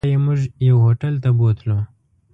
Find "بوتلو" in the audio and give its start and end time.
1.37-1.77